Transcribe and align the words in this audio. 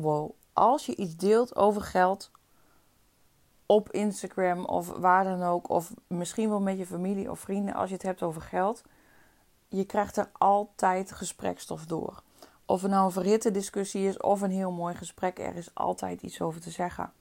Wow, 0.00 0.30
als 0.52 0.86
je 0.86 0.96
iets 0.96 1.16
deelt 1.16 1.56
over 1.56 1.82
geld 1.82 2.30
op 3.66 3.90
Instagram 3.90 4.64
of 4.64 4.88
waar 4.88 5.24
dan 5.24 5.42
ook, 5.42 5.68
of 5.68 5.92
misschien 6.06 6.48
wel 6.48 6.60
met 6.60 6.78
je 6.78 6.86
familie 6.86 7.30
of 7.30 7.38
vrienden, 7.38 7.74
als 7.74 7.88
je 7.88 7.94
het 7.94 8.02
hebt 8.02 8.22
over 8.22 8.42
geld, 8.42 8.82
je 9.68 9.84
krijgt 9.84 10.16
er 10.16 10.30
altijd 10.32 11.12
gesprekstof 11.12 11.86
door. 11.86 12.22
Of 12.64 12.82
het 12.82 12.90
nou 12.90 13.04
een 13.04 13.10
verhitte 13.10 13.50
discussie 13.50 14.08
is 14.08 14.16
of 14.16 14.40
een 14.40 14.50
heel 14.50 14.72
mooi 14.72 14.94
gesprek, 14.94 15.38
er 15.38 15.56
is 15.56 15.74
altijd 15.74 16.22
iets 16.22 16.40
over 16.40 16.60
te 16.60 16.70
zeggen. 16.70 17.12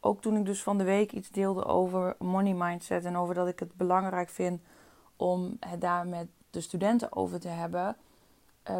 Ook 0.00 0.20
toen 0.20 0.36
ik 0.36 0.44
dus 0.44 0.62
van 0.62 0.78
de 0.78 0.84
week 0.84 1.12
iets 1.12 1.30
deelde 1.30 1.64
over 1.64 2.16
money 2.18 2.54
mindset 2.54 3.04
en 3.04 3.16
over 3.16 3.34
dat 3.34 3.48
ik 3.48 3.58
het 3.58 3.74
belangrijk 3.74 4.28
vind 4.28 4.60
om 5.16 5.56
het 5.60 5.80
daar 5.80 6.06
met 6.06 6.28
de 6.50 6.60
studenten 6.60 7.16
over 7.16 7.40
te 7.40 7.48
hebben, 7.48 7.96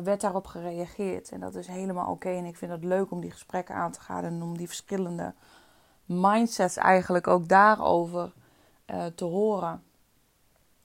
werd 0.03 0.21
daarop 0.21 0.47
gereageerd. 0.47 1.31
En 1.31 1.41
dat 1.41 1.55
is 1.55 1.67
helemaal 1.67 2.11
oké. 2.11 2.29
En 2.29 2.45
ik 2.45 2.57
vind 2.57 2.71
het 2.71 2.85
leuk 2.85 3.11
om 3.11 3.21
die 3.21 3.31
gesprekken 3.31 3.75
aan 3.75 3.93
te 3.93 4.01
gaan 4.01 4.25
en 4.25 4.43
om 4.43 4.57
die 4.57 4.67
verschillende 4.67 5.35
mindsets 6.05 6.77
eigenlijk 6.77 7.27
ook 7.27 7.49
daarover 7.49 8.33
uh, 8.87 9.07
te 9.07 9.25
horen. 9.25 9.83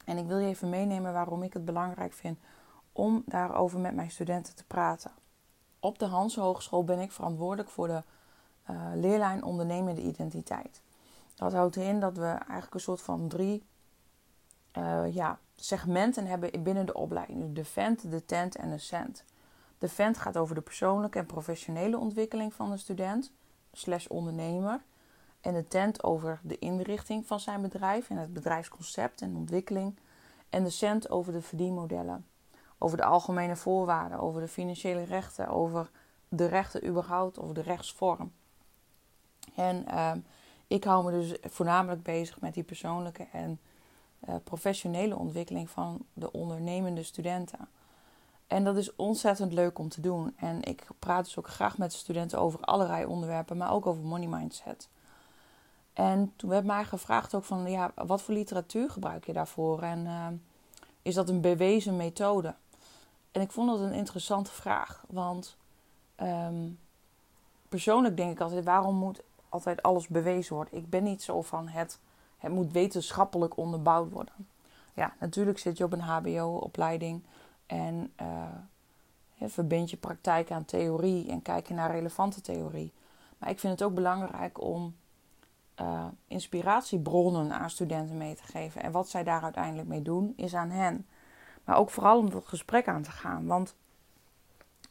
En 0.05 0.17
ik 0.17 0.27
wil 0.27 0.37
je 0.37 0.47
even 0.47 0.69
meenemen 0.69 1.13
waarom 1.13 1.43
ik 1.43 1.53
het 1.53 1.65
belangrijk 1.65 2.13
vind 2.13 2.39
om 2.91 3.23
daarover 3.25 3.79
met 3.79 3.95
mijn 3.95 4.11
studenten 4.11 4.55
te 4.55 4.63
praten. 4.63 5.11
Op 5.79 5.99
de 5.99 6.05
Hans 6.05 6.35
Hogeschool 6.35 6.83
ben 6.83 6.99
ik 6.99 7.11
verantwoordelijk 7.11 7.69
voor 7.69 7.87
de 7.87 8.03
uh, 8.69 8.77
leerlijn 8.93 9.43
ondernemende 9.43 10.01
identiteit. 10.01 10.81
Dat 11.35 11.53
houdt 11.53 11.75
in 11.75 11.99
dat 11.99 12.17
we 12.17 12.27
eigenlijk 12.27 12.73
een 12.73 12.79
soort 12.79 13.01
van 13.01 13.27
drie 13.27 13.63
ja, 15.11 15.39
segmenten 15.55 16.25
hebben 16.25 16.63
binnen 16.63 16.85
de 16.85 16.93
opleiding. 16.93 17.55
De 17.55 17.65
vent, 17.65 18.11
de 18.11 18.25
tent 18.25 18.55
en 18.55 18.69
de 18.69 18.77
cent. 18.77 19.25
De 19.77 19.89
vent 19.89 20.17
gaat 20.17 20.37
over 20.37 20.55
de 20.55 20.61
persoonlijke 20.61 21.19
en 21.19 21.25
professionele 21.25 21.97
ontwikkeling 21.97 22.53
van 22.53 22.71
de 22.71 22.77
student 22.77 23.31
slash 23.71 24.07
ondernemer. 24.07 24.81
En 25.41 25.53
de 25.53 25.67
tent 25.67 26.03
over 26.03 26.39
de 26.43 26.59
inrichting 26.59 27.25
van 27.25 27.39
zijn 27.39 27.61
bedrijf 27.61 28.09
en 28.09 28.17
het 28.17 28.33
bedrijfsconcept 28.33 29.21
en 29.21 29.35
ontwikkeling. 29.35 29.99
En 30.49 30.63
de 30.63 30.69
cent 30.69 31.09
over 31.09 31.33
de 31.33 31.41
verdienmodellen. 31.41 32.25
Over 32.77 32.97
de 32.97 33.03
algemene 33.03 33.55
voorwaarden, 33.55 34.19
over 34.19 34.41
de 34.41 34.47
financiële 34.47 35.03
rechten, 35.03 35.47
over 35.47 35.89
de 36.29 36.45
rechten 36.45 36.87
überhaupt, 36.87 37.39
over 37.39 37.55
de 37.55 37.61
rechtsvorm. 37.61 38.31
En 39.55 39.85
uh, 39.89 40.11
ik 40.67 40.83
hou 40.83 41.05
me 41.05 41.11
dus 41.11 41.37
voornamelijk 41.41 42.03
bezig 42.03 42.41
met 42.41 42.53
die 42.53 42.63
persoonlijke 42.63 43.27
en 43.31 43.59
uh, 44.29 44.35
professionele 44.43 45.17
ontwikkeling 45.17 45.69
van 45.69 46.05
de 46.13 46.31
ondernemende 46.31 47.03
studenten. 47.03 47.67
En 48.47 48.63
dat 48.63 48.77
is 48.77 48.95
ontzettend 48.95 49.53
leuk 49.53 49.79
om 49.79 49.89
te 49.89 50.01
doen. 50.01 50.33
En 50.37 50.63
ik 50.63 50.87
praat 50.99 51.25
dus 51.25 51.37
ook 51.37 51.47
graag 51.47 51.77
met 51.77 51.91
de 51.91 51.97
studenten 51.97 52.39
over 52.39 52.59
allerlei 52.59 53.05
onderwerpen, 53.05 53.57
maar 53.57 53.71
ook 53.71 53.85
over 53.85 54.03
money 54.03 54.27
mindset. 54.27 54.89
En 55.93 56.33
toen 56.35 56.49
werd 56.49 56.65
mij 56.65 56.85
gevraagd 56.85 57.35
ook 57.35 57.43
van, 57.43 57.71
ja, 57.71 57.91
wat 57.95 58.21
voor 58.21 58.33
literatuur 58.33 58.89
gebruik 58.89 59.25
je 59.25 59.33
daarvoor? 59.33 59.81
En 59.81 60.05
uh, 60.05 60.27
is 61.01 61.15
dat 61.15 61.29
een 61.29 61.41
bewezen 61.41 61.95
methode? 61.95 62.55
En 63.31 63.41
ik 63.41 63.51
vond 63.51 63.69
dat 63.69 63.79
een 63.79 63.93
interessante 63.93 64.51
vraag, 64.51 65.03
want 65.07 65.57
um, 66.21 66.79
persoonlijk 67.69 68.17
denk 68.17 68.31
ik 68.31 68.39
altijd, 68.39 68.65
waarom 68.65 68.95
moet 68.95 69.21
altijd 69.49 69.81
alles 69.81 70.07
bewezen 70.07 70.55
worden? 70.55 70.77
Ik 70.77 70.89
ben 70.89 71.03
niet 71.03 71.23
zo 71.23 71.41
van 71.41 71.67
het 71.67 71.99
het 72.43 72.51
moet 72.51 72.71
wetenschappelijk 72.71 73.57
onderbouwd 73.57 74.11
worden. 74.11 74.33
Ja, 74.93 75.13
natuurlijk 75.19 75.59
zit 75.59 75.77
je 75.77 75.83
op 75.83 75.93
een 75.93 76.01
HBO-opleiding 76.01 77.23
en 77.65 78.13
uh, 78.21 79.47
verbind 79.49 79.89
je 79.89 79.97
praktijk 79.97 80.51
aan 80.51 80.65
theorie 80.65 81.29
en 81.29 81.41
kijk 81.41 81.67
je 81.67 81.73
naar 81.73 81.91
relevante 81.91 82.41
theorie. 82.41 82.91
Maar 83.37 83.49
ik 83.49 83.59
vind 83.59 83.73
het 83.73 83.83
ook 83.83 83.93
belangrijk 83.93 84.61
om 84.61 84.95
uh, 85.81 86.05
inspiratiebronnen 86.27 87.51
aan 87.51 87.69
studenten 87.69 88.17
mee 88.17 88.35
te 88.35 88.43
geven. 88.43 88.83
En 88.83 88.91
wat 88.91 89.09
zij 89.09 89.23
daar 89.23 89.43
uiteindelijk 89.43 89.87
mee 89.87 90.01
doen, 90.01 90.33
is 90.35 90.53
aan 90.53 90.69
hen. 90.69 91.05
Maar 91.63 91.77
ook 91.77 91.89
vooral 91.89 92.17
om 92.17 92.29
dat 92.29 92.47
gesprek 92.47 92.87
aan 92.87 93.03
te 93.03 93.11
gaan. 93.11 93.45
Want 93.45 93.75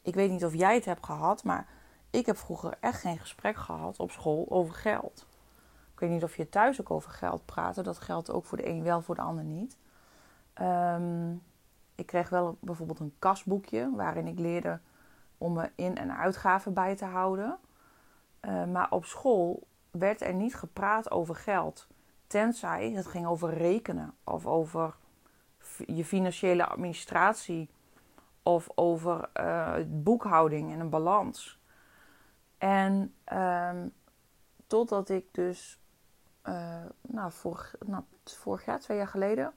ik 0.02 0.14
weet 0.14 0.30
niet 0.30 0.44
of 0.44 0.54
jij 0.54 0.74
het 0.74 0.84
hebt 0.84 1.06
gehad, 1.06 1.44
maar 1.44 1.66
ik 2.10 2.26
heb 2.26 2.36
vroeger 2.36 2.76
echt 2.80 3.00
geen 3.00 3.18
gesprek 3.18 3.56
gehad 3.56 3.98
op 3.98 4.10
school 4.10 4.46
over 4.48 4.74
geld 4.74 5.26
weet 6.02 6.10
niet 6.10 6.24
of 6.24 6.36
je 6.36 6.48
thuis 6.48 6.80
ook 6.80 6.90
over 6.90 7.10
geld 7.10 7.44
praat. 7.44 7.84
Dat 7.84 7.98
geldt 7.98 8.30
ook 8.30 8.44
voor 8.44 8.58
de 8.58 8.68
een 8.68 8.82
wel, 8.82 9.02
voor 9.02 9.14
de 9.14 9.20
ander 9.20 9.44
niet. 9.44 9.76
Um, 10.60 11.42
ik 11.94 12.06
kreeg 12.06 12.28
wel 12.28 12.56
bijvoorbeeld 12.60 13.00
een 13.00 13.14
kasboekje 13.18 13.90
waarin 13.94 14.26
ik 14.26 14.38
leerde 14.38 14.80
om 15.38 15.52
me 15.52 15.70
in- 15.74 15.96
en 15.96 16.16
uitgaven 16.16 16.72
bij 16.72 16.96
te 16.96 17.04
houden. 17.04 17.58
Uh, 18.40 18.64
maar 18.64 18.90
op 18.90 19.04
school 19.04 19.66
werd 19.90 20.20
er 20.20 20.34
niet 20.34 20.54
gepraat 20.54 21.10
over 21.10 21.34
geld. 21.34 21.88
Tenzij 22.26 22.90
het 22.90 23.06
ging 23.06 23.26
over 23.26 23.54
rekenen 23.54 24.14
of 24.24 24.46
over 24.46 24.94
je 25.86 26.04
financiële 26.04 26.66
administratie 26.66 27.70
of 28.42 28.68
over 28.74 29.28
uh, 29.40 29.74
boekhouding 29.86 30.72
en 30.72 30.80
een 30.80 30.90
balans. 30.90 31.60
En 32.58 33.14
um, 33.32 33.92
totdat 34.66 35.08
ik 35.08 35.24
dus 35.34 35.81
uh, 36.48 36.84
nou, 37.00 37.32
vorig, 37.32 37.74
nou, 37.86 38.02
vorig 38.24 38.64
jaar, 38.64 38.80
twee 38.80 38.96
jaar 38.96 39.08
geleden, 39.08 39.52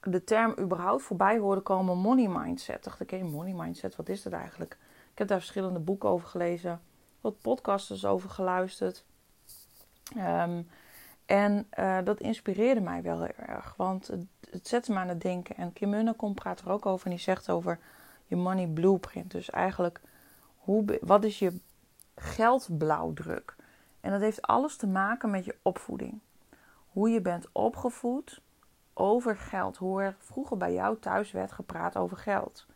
de 0.00 0.24
term 0.24 0.54
überhaupt 0.58 1.02
voorbij 1.02 1.38
hoorde 1.38 1.60
komen 1.60 1.98
money 1.98 2.28
mindset. 2.28 2.84
Dacht 2.84 3.00
ik, 3.00 3.10
hé, 3.10 3.22
money 3.22 3.52
mindset, 3.52 3.96
wat 3.96 4.08
is 4.08 4.22
dat 4.22 4.32
eigenlijk? 4.32 4.78
Ik 5.12 5.18
heb 5.18 5.28
daar 5.28 5.38
verschillende 5.38 5.78
boeken 5.78 6.08
over 6.08 6.28
gelezen, 6.28 6.80
wat 7.20 7.40
podcasts 7.40 8.04
over 8.04 8.30
geluisterd. 8.30 9.04
Um, 10.16 10.68
en 11.26 11.68
uh, 11.78 11.98
dat 12.04 12.20
inspireerde 12.20 12.80
mij 12.80 13.02
wel 13.02 13.22
heel 13.22 13.46
erg, 13.46 13.74
want 13.76 14.06
het, 14.06 14.26
het 14.50 14.68
zette 14.68 14.92
me 14.92 14.98
aan 14.98 15.08
het 15.08 15.20
denken. 15.20 15.56
En 15.56 15.72
Kim 15.72 15.88
Munnekom 15.90 16.34
praat 16.34 16.60
er 16.60 16.70
ook 16.70 16.86
over 16.86 17.06
en 17.06 17.12
die 17.12 17.20
zegt 17.20 17.50
over 17.50 17.78
je 18.26 18.36
money 18.36 18.66
blueprint. 18.66 19.30
Dus 19.30 19.50
eigenlijk, 19.50 20.00
hoe, 20.56 20.98
wat 21.00 21.24
is 21.24 21.38
je 21.38 21.60
geldblauwdruk? 22.14 23.56
En 24.00 24.10
dat 24.10 24.20
heeft 24.20 24.42
alles 24.42 24.76
te 24.76 24.86
maken 24.86 25.30
met 25.30 25.44
je 25.44 25.56
opvoeding. 25.62 26.20
Hoe 26.88 27.10
je 27.10 27.20
bent 27.20 27.48
opgevoed 27.52 28.42
over 28.94 29.36
geld. 29.36 29.76
Hoe 29.76 30.02
er 30.02 30.16
vroeger 30.18 30.56
bij 30.56 30.72
jou 30.72 30.98
thuis 30.98 31.32
werd 31.32 31.52
gepraat 31.52 31.96
over 31.96 32.16
geld. 32.16 32.66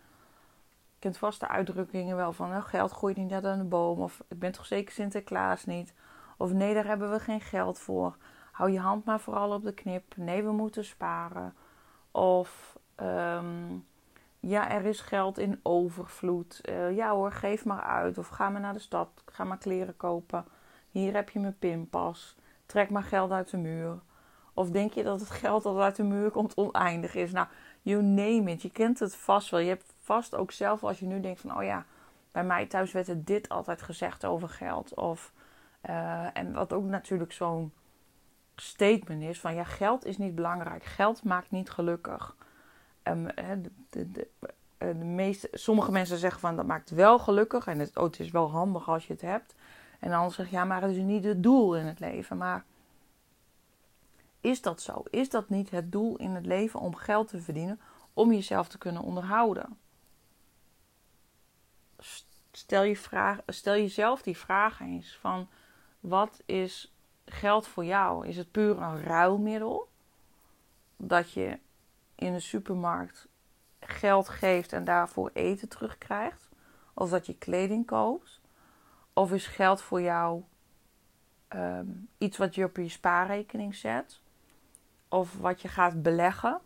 Je 0.92 1.10
kent 1.10 1.18
vast 1.18 1.40
de 1.40 1.48
uitdrukkingen 1.48 2.16
wel 2.16 2.32
van... 2.32 2.56
Oh, 2.56 2.64
geld 2.64 2.90
groeit 2.90 3.16
niet 3.16 3.30
net 3.30 3.44
aan 3.44 3.58
de 3.58 3.64
boom. 3.64 4.00
Of 4.00 4.22
ik 4.28 4.38
ben 4.38 4.52
toch 4.52 4.66
zeker 4.66 4.92
Sinterklaas 4.92 5.64
niet. 5.64 5.94
Of 6.36 6.52
nee, 6.52 6.74
daar 6.74 6.86
hebben 6.86 7.10
we 7.10 7.20
geen 7.20 7.40
geld 7.40 7.78
voor. 7.78 8.16
Hou 8.52 8.70
je 8.70 8.80
hand 8.80 9.04
maar 9.04 9.20
vooral 9.20 9.52
op 9.52 9.62
de 9.62 9.74
knip. 9.74 10.16
Nee, 10.16 10.42
we 10.42 10.52
moeten 10.52 10.84
sparen. 10.84 11.54
Of... 12.10 12.78
Um, 12.96 13.86
ja, 14.46 14.70
er 14.70 14.84
is 14.84 15.00
geld 15.00 15.38
in 15.38 15.60
overvloed. 15.62 16.60
Uh, 16.68 16.96
ja 16.96 17.10
hoor, 17.10 17.32
geef 17.32 17.64
maar 17.64 17.82
uit. 17.82 18.18
Of 18.18 18.28
ga 18.28 18.50
maar 18.50 18.60
naar 18.60 18.72
de 18.72 18.78
stad. 18.78 19.08
Ga 19.26 19.44
maar 19.44 19.58
kleren 19.58 19.96
kopen. 19.96 20.44
Hier 20.94 21.14
heb 21.14 21.30
je 21.30 21.40
mijn 21.40 21.58
pinpas. 21.58 22.36
Trek 22.66 22.90
maar 22.90 23.02
geld 23.02 23.30
uit 23.30 23.50
de 23.50 23.56
muur. 23.56 23.98
Of 24.52 24.70
denk 24.70 24.92
je 24.92 25.02
dat 25.02 25.20
het 25.20 25.30
geld 25.30 25.62
dat 25.62 25.78
uit 25.78 25.96
de 25.96 26.02
muur 26.02 26.30
komt 26.30 26.56
oneindig 26.56 27.14
is? 27.14 27.32
Nou, 27.32 27.46
you 27.82 28.02
name 28.02 28.50
it. 28.50 28.62
Je 28.62 28.70
kent 28.70 28.98
het 28.98 29.16
vast 29.16 29.50
wel. 29.50 29.60
Je 29.60 29.68
hebt 29.68 29.94
vast 30.00 30.34
ook 30.34 30.52
zelf 30.52 30.84
als 30.84 30.98
je 30.98 31.06
nu 31.06 31.20
denkt 31.20 31.40
van... 31.40 31.56
Oh 31.56 31.62
ja, 31.62 31.84
bij 32.32 32.44
mij 32.44 32.66
thuis 32.66 32.92
werd 32.92 33.08
er 33.08 33.24
dit 33.24 33.48
altijd 33.48 33.82
gezegd 33.82 34.24
over 34.24 34.48
geld. 34.48 34.94
Of, 34.94 35.32
uh, 35.88 36.36
en 36.36 36.52
wat 36.52 36.72
ook 36.72 36.84
natuurlijk 36.84 37.32
zo'n 37.32 37.72
statement 38.56 39.22
is 39.22 39.40
van... 39.40 39.54
Ja, 39.54 39.64
geld 39.64 40.04
is 40.04 40.18
niet 40.18 40.34
belangrijk. 40.34 40.84
Geld 40.84 41.24
maakt 41.24 41.50
niet 41.50 41.70
gelukkig. 41.70 42.36
De, 43.02 43.70
de, 43.90 44.10
de, 44.10 44.28
eh, 44.78 44.88
de 44.88 44.94
meeste, 45.04 45.48
sommige 45.52 45.92
mensen 45.92 46.18
zeggen 46.18 46.40
van 46.40 46.56
dat 46.56 46.66
maakt 46.66 46.90
wel 46.90 47.18
gelukkig. 47.18 47.66
En 47.66 47.78
het, 47.78 47.96
oh, 47.96 48.04
het 48.04 48.20
is 48.20 48.30
wel 48.30 48.50
handig 48.50 48.88
als 48.88 49.06
je 49.06 49.12
het 49.12 49.22
hebt. 49.22 49.54
En 50.04 50.10
dan 50.10 50.30
zeg 50.30 50.50
je, 50.50 50.56
ja, 50.56 50.64
maar 50.64 50.82
het 50.82 50.90
is 50.90 51.02
niet 51.02 51.24
het 51.24 51.42
doel 51.42 51.76
in 51.76 51.86
het 51.86 52.00
leven. 52.00 52.36
Maar 52.36 52.64
is 54.40 54.62
dat 54.62 54.80
zo? 54.80 55.02
Is 55.10 55.30
dat 55.30 55.48
niet 55.48 55.70
het 55.70 55.92
doel 55.92 56.16
in 56.16 56.30
het 56.30 56.46
leven 56.46 56.80
om 56.80 56.94
geld 56.94 57.28
te 57.28 57.40
verdienen, 57.40 57.80
om 58.12 58.32
jezelf 58.32 58.68
te 58.68 58.78
kunnen 58.78 59.02
onderhouden? 59.02 59.78
stel, 62.52 62.82
je 62.82 62.96
vraag, 62.96 63.38
stel 63.46 63.74
jezelf 63.74 64.22
die 64.22 64.36
vraag 64.36 64.80
eens 64.80 65.16
van 65.20 65.48
wat 66.00 66.42
is 66.44 66.94
geld 67.24 67.66
voor 67.66 67.84
jou? 67.84 68.26
Is 68.26 68.36
het 68.36 68.50
puur 68.50 68.82
een 68.82 69.02
ruilmiddel? 69.02 69.88
Dat 70.96 71.32
je 71.32 71.58
in 72.14 72.32
de 72.32 72.40
supermarkt 72.40 73.28
geld 73.80 74.28
geeft 74.28 74.72
en 74.72 74.84
daarvoor 74.84 75.30
eten 75.34 75.68
terugkrijgt? 75.68 76.48
Of 76.94 77.10
dat 77.10 77.26
je 77.26 77.38
kleding 77.38 77.86
koopt? 77.86 78.42
Of 79.14 79.32
is 79.32 79.46
geld 79.46 79.82
voor 79.82 80.02
jou 80.02 80.42
ehm, 81.48 81.86
iets 82.18 82.36
wat 82.36 82.54
je 82.54 82.64
op 82.64 82.76
je 82.76 82.88
spaarrekening 82.88 83.74
zet? 83.74 84.20
Of 85.08 85.38
wat 85.38 85.62
je 85.62 85.68
gaat 85.68 86.02
beleggen? 86.02 86.60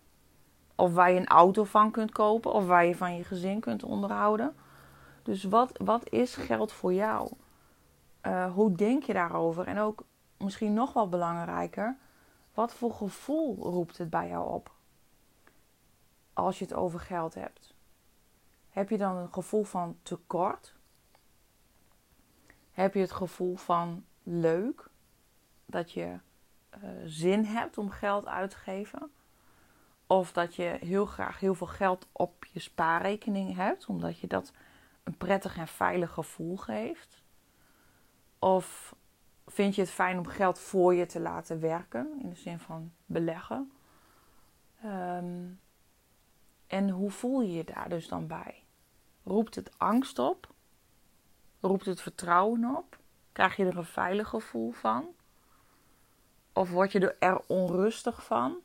Of 0.75 0.93
waar 0.93 1.11
je 1.11 1.21
een 1.21 1.27
auto 1.27 1.65
van 1.65 1.91
kunt 1.91 2.13
kopen? 2.13 2.53
Of 2.53 2.67
waar 2.67 2.85
je 2.85 2.97
van 2.97 3.17
je 3.17 3.25
gezin 3.25 3.61
kunt 3.61 3.83
onderhouden? 3.83 4.57
Dus 5.23 5.45
wat, 5.45 5.79
wat 5.85 6.11
is 6.11 6.35
geld 6.35 6.73
voor 6.73 6.93
jou? 6.93 7.33
Uh, 8.23 8.53
hoe 8.53 8.73
denk 8.75 9.03
je 9.03 9.13
daarover? 9.13 9.67
En 9.67 9.79
ook 9.79 10.05
misschien 10.37 10.75
nog 10.75 10.93
wel 10.93 11.09
belangrijker, 11.09 11.97
wat 12.55 12.75
voor 12.75 12.93
gevoel 12.93 13.57
roept 13.57 13.99
het 13.99 14.11
bij 14.11 14.29
jou 14.29 14.51
op? 14.51 14.71
Als 16.33 16.59
je 16.59 16.65
het 16.65 16.75
over 16.75 17.01
geld 17.01 17.35
hebt. 17.35 17.75
Heb 18.69 18.91
je 18.91 18.99
dan 18.99 19.17
een 19.17 19.33
gevoel 19.33 19.65
van 19.65 19.99
tekort? 20.03 20.78
Heb 22.79 22.95
je 22.95 23.01
het 23.01 23.13
gevoel 23.13 23.57
van 23.57 24.05
leuk? 24.23 24.89
Dat 25.67 25.93
je 25.93 26.19
uh, 26.83 26.91
zin 27.05 27.45
hebt 27.45 27.79
om 27.79 27.91
geld 27.91 28.27
uit 28.27 28.51
te 28.51 28.57
geven? 28.57 29.11
Of 30.07 30.33
dat 30.33 30.55
je 30.55 30.77
heel 30.81 31.07
graag 31.07 31.41
heel 31.41 31.55
veel 31.55 31.67
geld 31.67 32.09
op 32.13 32.45
je 32.53 32.61
spaarrekening 32.61 33.57
hebt, 33.57 33.87
omdat 33.87 34.19
je 34.19 34.27
dat 34.27 34.53
een 35.03 35.17
prettig 35.17 35.57
en 35.57 35.69
veilig 35.69 36.11
gevoel 36.11 36.57
geeft? 36.57 37.23
Of 38.39 38.95
vind 39.47 39.75
je 39.75 39.81
het 39.81 39.91
fijn 39.91 40.19
om 40.19 40.27
geld 40.27 40.59
voor 40.59 40.95
je 40.95 41.07
te 41.07 41.21
laten 41.21 41.61
werken, 41.61 42.19
in 42.23 42.29
de 42.29 42.37
zin 42.37 42.59
van 42.59 42.93
beleggen? 43.07 43.73
Um, 44.85 45.61
en 46.67 46.91
hoe 46.91 47.11
voel 47.11 47.41
je 47.41 47.53
je 47.53 47.65
daar 47.65 47.89
dus 47.89 48.09
dan 48.09 48.27
bij? 48.27 48.65
Roept 49.25 49.55
het 49.55 49.79
angst 49.79 50.19
op? 50.19 50.57
Roept 51.61 51.87
het 51.87 52.01
vertrouwen 52.01 52.77
op? 52.77 52.99
Krijg 53.33 53.57
je 53.57 53.65
er 53.65 53.77
een 53.77 53.85
veilig 53.85 54.29
gevoel 54.29 54.71
van? 54.71 55.07
Of 56.53 56.71
word 56.71 56.93
je 56.93 57.15
er 57.15 57.41
onrustig 57.47 58.25
van? 58.25 58.57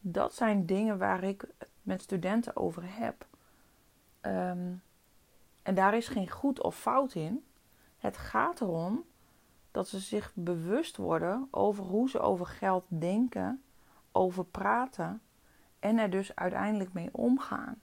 Dat 0.00 0.34
zijn 0.34 0.66
dingen 0.66 0.98
waar 0.98 1.22
ik 1.22 1.46
met 1.82 2.02
studenten 2.02 2.56
over 2.56 2.82
heb. 2.86 3.26
Ehm, 4.20 4.72
en 5.62 5.74
daar 5.74 5.94
is 5.94 6.08
geen 6.08 6.30
goed 6.30 6.62
of 6.62 6.76
fout 6.76 7.14
in. 7.14 7.44
Het 7.98 8.16
gaat 8.16 8.60
erom 8.60 9.04
dat 9.70 9.88
ze 9.88 9.98
zich 9.98 10.32
bewust 10.34 10.96
worden 10.96 11.48
over 11.50 11.84
hoe 11.84 12.10
ze 12.10 12.20
over 12.20 12.46
geld 12.46 12.84
denken, 12.88 13.62
over 14.12 14.44
praten 14.44 15.22
en 15.78 15.98
er 15.98 16.10
dus 16.10 16.34
uiteindelijk 16.34 16.92
mee 16.92 17.08
omgaan. 17.12 17.82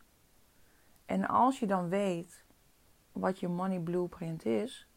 En 1.05 1.27
als 1.27 1.59
je 1.59 1.67
dan 1.67 1.89
weet 1.89 2.43
wat 3.11 3.39
je 3.39 3.47
money 3.47 3.79
blueprint 3.79 4.45
is, 4.45 4.87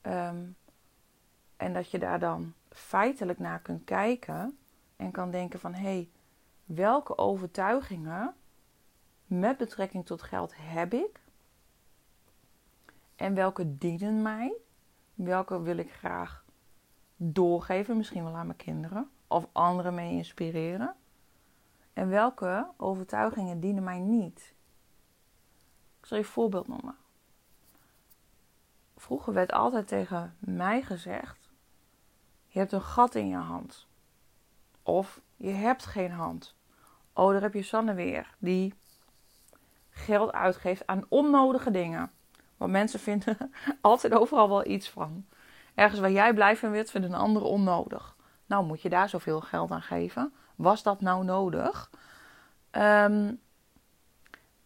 ehm, 0.00 0.46
en 1.56 1.72
dat 1.72 1.90
je 1.90 1.98
daar 1.98 2.18
dan 2.18 2.54
feitelijk 2.68 3.38
naar 3.38 3.60
kunt 3.60 3.84
kijken 3.84 4.58
en 4.96 5.10
kan 5.10 5.30
denken 5.30 5.60
van 5.60 5.74
hé, 5.74 5.82
hey, 5.82 6.10
welke 6.64 7.18
overtuigingen 7.18 8.34
met 9.26 9.56
betrekking 9.56 10.06
tot 10.06 10.22
geld 10.22 10.52
heb 10.56 10.92
ik? 10.92 11.20
En 13.16 13.34
welke 13.34 13.76
dienen 13.78 14.22
mij? 14.22 14.54
Welke 15.14 15.62
wil 15.62 15.76
ik 15.76 15.92
graag 15.92 16.44
doorgeven, 17.16 17.96
misschien 17.96 18.24
wel 18.24 18.36
aan 18.36 18.46
mijn 18.46 18.58
kinderen 18.58 19.10
of 19.26 19.48
anderen 19.52 19.94
mee 19.94 20.12
inspireren? 20.12 20.94
En 21.92 22.08
welke 22.08 22.68
overtuigingen 22.76 23.60
dienen 23.60 23.84
mij 23.84 23.98
niet? 23.98 24.54
Ik 26.06 26.12
zal 26.12 26.20
je 26.20 26.26
een 26.26 26.34
voorbeeld 26.34 26.68
noemen. 26.68 26.96
Vroeger 28.96 29.32
werd 29.32 29.52
altijd 29.52 29.88
tegen 29.88 30.36
mij 30.38 30.82
gezegd: 30.82 31.50
Je 32.46 32.58
hebt 32.58 32.72
een 32.72 32.82
gat 32.82 33.14
in 33.14 33.28
je 33.28 33.36
hand. 33.36 33.86
Of 34.82 35.20
je 35.36 35.50
hebt 35.50 35.86
geen 35.86 36.10
hand. 36.10 36.54
Oh, 37.12 37.32
daar 37.32 37.42
heb 37.42 37.54
je 37.54 37.62
Sanne 37.62 37.94
weer, 37.94 38.34
die 38.38 38.74
geld 39.90 40.32
uitgeeft 40.32 40.86
aan 40.86 41.04
onnodige 41.08 41.70
dingen. 41.70 42.10
Want 42.56 42.72
mensen 42.72 43.00
vinden 43.00 43.52
altijd 43.80 44.12
overal 44.12 44.48
wel 44.48 44.66
iets 44.66 44.90
van. 44.90 45.26
Ergens 45.74 46.00
waar 46.00 46.10
jij 46.10 46.34
blij 46.34 46.56
van 46.56 46.72
vindt 46.72 46.92
een 46.94 47.14
ander 47.14 47.42
onnodig. 47.42 48.16
Nou, 48.46 48.64
moet 48.64 48.82
je 48.82 48.88
daar 48.88 49.08
zoveel 49.08 49.40
geld 49.40 49.70
aan 49.70 49.82
geven? 49.82 50.32
Was 50.54 50.82
dat 50.82 51.00
nou 51.00 51.24
nodig? 51.24 51.90
Ehm, 52.70 53.34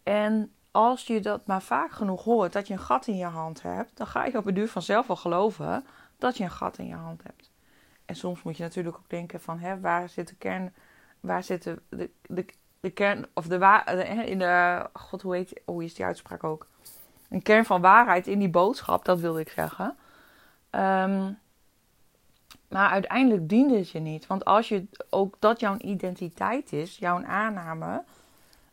en 0.03 0.55
als 0.71 1.07
je 1.07 1.21
dat 1.21 1.47
maar 1.47 1.63
vaak 1.63 1.93
genoeg 1.93 2.25
hoort, 2.25 2.53
dat 2.53 2.67
je 2.67 2.73
een 2.73 2.81
gat 2.81 3.07
in 3.07 3.17
je 3.17 3.25
hand 3.25 3.63
hebt, 3.63 3.97
dan 3.97 4.07
ga 4.07 4.25
je 4.25 4.39
op 4.39 4.45
het 4.45 4.55
duur 4.55 4.69
vanzelf 4.69 5.07
wel 5.07 5.17
geloven 5.17 5.87
dat 6.19 6.37
je 6.37 6.45
een 6.45 6.51
gat 6.51 6.79
in 6.79 6.87
je 6.87 6.95
hand 6.95 7.23
hebt. 7.23 7.51
En 8.05 8.17
soms 8.17 8.43
moet 8.43 8.57
je 8.57 8.63
natuurlijk 8.63 8.97
ook 8.97 9.11
denken 9.11 9.41
van, 9.41 9.59
hè, 9.59 9.81
waar 9.81 10.09
zit 10.09 10.29
de 10.29 10.35
kern, 10.35 10.75
waar 11.21 11.43
zit 11.43 11.63
de, 11.63 11.83
de, 11.89 12.47
de, 12.81 12.91
kern, 12.91 13.27
of 13.35 13.47
de 13.47 13.59
waar, 13.59 14.09
in 14.27 14.39
de, 14.39 14.87
god, 14.93 15.23
hoe 15.23 15.35
heet, 15.35 15.61
hoe 15.65 15.85
is 15.85 15.95
die 15.95 16.05
uitspraak 16.05 16.45
ook? 16.45 16.67
Een 17.29 17.43
kern 17.43 17.65
van 17.65 17.81
waarheid 17.81 18.27
in 18.27 18.39
die 18.39 18.51
boodschap, 18.51 19.05
dat 19.05 19.21
wilde 19.21 19.41
ik 19.41 19.49
zeggen. 19.49 19.97
Um, 20.71 21.39
maar 22.71 22.91
uiteindelijk 22.91 23.49
diende 23.49 23.77
het 23.77 23.91
je 23.91 23.99
niet. 23.99 24.27
Want 24.27 24.45
als 24.45 24.69
je 24.69 24.87
ook 25.11 25.37
dat 25.39 25.61
jouw 25.61 25.77
identiteit 25.77 26.73
is, 26.73 26.99
jouw 26.99 27.25
aanname. 27.25 28.05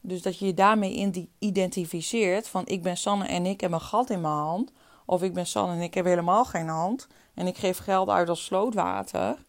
Dus 0.08 0.22
dat 0.22 0.38
je 0.38 0.46
je 0.46 0.54
daarmee 0.54 1.30
identificeert 1.40 2.48
van 2.48 2.66
ik 2.66 2.82
ben 2.82 2.98
Sanne 2.98 3.26
en 3.26 3.46
ik 3.46 3.62
heb 3.62 3.72
een 3.72 3.82
gat 3.82 4.10
in 4.10 4.22
mijn 4.22 4.34
hand. 4.34 4.72
Of 5.06 5.24
ik 5.24 5.34
ben 5.34 5.48
Sanne 5.48 5.74
en 5.74 5.82
ik 5.82 5.94
heb 5.94 6.06
helemaal 6.06 6.46
geen 6.46 6.68
hand. 6.68 7.08
En 7.34 7.48
ik 7.48 7.58
geef 7.58 7.78
geld 7.78 8.10
uit 8.10 8.30
als 8.30 8.46
slootwater. 8.46 9.46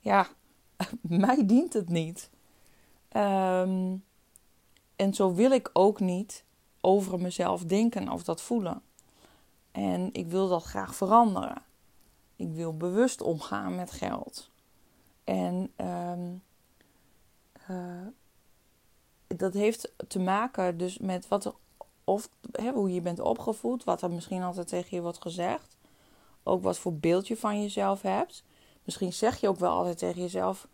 Ja, 0.00 0.26
mij 1.00 1.46
dient 1.46 1.72
het 1.72 1.88
niet. 1.88 2.30
Ehm, 3.08 3.96
en 4.96 5.14
zo 5.14 5.34
wil 5.34 5.50
ik 5.50 5.70
ook 5.72 6.00
niet 6.00 6.44
over 6.80 7.20
mezelf 7.20 7.64
denken 7.64 8.08
of 8.08 8.22
dat 8.24 8.42
voelen. 8.42 8.82
En 9.72 10.08
ik 10.12 10.26
wil 10.26 10.48
dat 10.48 10.62
graag 10.62 10.94
veranderen. 10.94 11.62
Ik 12.36 12.52
wil 12.52 12.76
bewust 12.76 13.20
omgaan 13.20 13.74
met 13.74 13.90
geld. 13.90 14.50
En 15.24 15.72
eh, 17.56 18.06
dat 19.36 19.54
heeft 19.54 19.92
te 20.08 20.18
maken 20.18 20.76
dus 20.76 20.98
met 20.98 21.28
wat 21.28 21.44
er, 21.44 21.52
of 22.04 22.28
hè, 22.52 22.70
hoe 22.70 22.94
je 22.94 23.00
bent 23.00 23.20
opgevoed, 23.20 23.84
wat 23.84 24.02
er 24.02 24.10
misschien 24.10 24.42
altijd 24.42 24.68
tegen 24.68 24.96
je 24.96 25.02
wordt 25.02 25.22
gezegd. 25.22 25.76
Ook 26.42 26.62
wat 26.62 26.78
voor 26.78 26.94
beeld 26.94 27.28
je 27.28 27.36
van 27.36 27.62
jezelf 27.62 28.02
hebt. 28.02 28.44
Misschien 28.84 29.12
zeg 29.12 29.40
je 29.40 29.48
ook 29.48 29.58
wel 29.58 29.72
altijd 29.72 29.98
tegen 29.98 30.20
jezelf: 30.20 30.68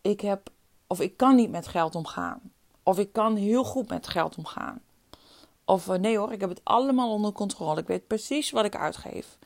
Ik 0.00 0.20
heb 0.20 0.50
of 0.86 1.00
ik 1.00 1.16
kan 1.16 1.34
niet 1.34 1.50
met 1.50 1.68
geld 1.68 1.94
omgaan. 1.94 2.52
Of 2.82 2.98
ik 2.98 3.12
kan 3.12 3.36
heel 3.36 3.64
goed 3.64 3.88
met 3.88 4.08
geld 4.08 4.36
omgaan. 4.36 4.82
Of 5.64 5.88
eh, 5.88 5.98
nee 5.98 6.18
hoor, 6.18 6.32
ik 6.32 6.40
heb 6.40 6.48
het 6.48 6.60
allemaal 6.64 7.12
onder 7.12 7.32
controle. 7.32 7.80
Ik 7.80 7.86
weet 7.86 8.06
precies 8.06 8.50
wat 8.50 8.64
ik 8.64 8.76
uitgeef. 8.76 9.38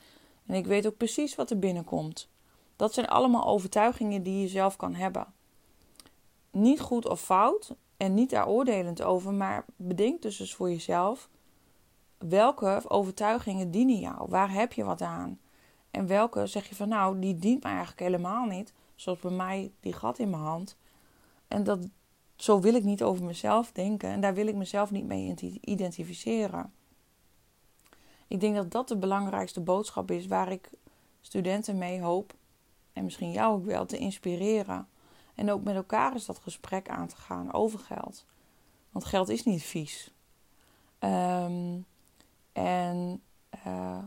En 0.47 0.55
ik 0.55 0.67
weet 0.67 0.87
ook 0.87 0.97
precies 0.97 1.35
wat 1.35 1.51
er 1.51 1.59
binnenkomt. 1.59 2.29
Dat 2.77 2.95
zijn 2.95 3.07
allemaal 3.07 3.47
overtuigingen 3.47 4.23
die 4.23 4.41
je 4.41 4.49
zelf 4.49 4.77
kan 4.77 4.95
hebben. 4.95 5.27
Niet 6.57 6.81
goed 6.81 7.09
of 7.09 7.21
fout 7.21 7.75
en 7.97 8.15
niet 8.15 8.31
daar 8.31 8.49
oordelend 8.49 9.03
over, 9.03 9.35
maar 9.35 9.65
bedenk 9.77 10.23
dus 10.23 10.41
eens 10.41 10.55
voor 10.55 10.71
jezelf 10.71 11.29
welke 12.19 12.83
overtuigingen 12.89 13.71
dienen 13.71 13.99
jou? 13.99 14.29
Waar 14.29 14.53
heb 14.53 14.73
je 14.73 14.85
wat 14.85 15.03
aan? 15.03 15.41
En 15.91 16.07
welke 16.07 16.47
zeg 16.47 16.69
je 16.69 16.75
van 16.75 16.89
nou, 16.89 17.19
die 17.19 17.39
dient 17.39 17.63
me 17.63 17.69
eigenlijk 17.69 18.01
helemaal 18.01 18.47
niet. 18.47 18.73
Zoals 18.95 19.19
bij 19.19 19.31
mij 19.31 19.73
die 19.81 19.93
gat 19.93 20.19
in 20.19 20.31
mijn 20.31 20.43
hand. 20.43 20.77
En 21.49 21.65
dat, 21.65 21.89
zo 22.37 22.61
wil 22.61 22.75
ik 22.75 22.85
niet 22.85 23.03
over 23.03 23.25
mezelf 23.25 23.73
denken 23.73 24.11
en 24.11 24.21
daar 24.21 24.35
wil 24.35 24.47
ik 24.47 24.55
mezelf 24.55 24.91
niet 24.91 25.07
mee 25.07 25.35
identificeren. 25.61 26.73
Ik 28.27 28.41
denk 28.41 28.55
dat 28.55 28.71
dat 28.71 28.89
de 28.89 28.97
belangrijkste 28.97 29.61
boodschap 29.61 30.11
is 30.11 30.27
waar 30.27 30.53
ik 30.53 30.71
studenten 31.21 31.79
mee 31.79 32.01
hoop, 32.01 32.35
en 32.93 33.05
misschien 33.05 33.33
jou 33.33 33.55
ook 33.55 33.65
wel, 33.65 33.87
te 33.87 33.99
inspireren. 33.99 34.89
En 35.37 35.51
ook 35.51 35.65
met 35.65 35.75
elkaar 35.75 36.15
is 36.15 36.27
dat 36.27 36.39
gesprek 36.39 36.89
aan 36.89 37.09
te 37.09 37.17
gaan 37.17 37.53
over 37.53 37.79
geld. 37.79 38.25
Want 38.91 39.05
geld 39.05 39.29
is 39.29 39.45
niet 39.45 39.63
vies. 39.63 40.11
Um, 41.01 41.87
en 42.53 43.23
uh, 43.67 43.99